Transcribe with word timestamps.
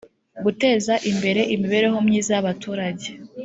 guteza 0.43 0.93
imbere 1.11 1.41
imibereho 1.55 1.97
myiza 2.07 2.29
y 2.35 2.39
abaturage 2.43 3.07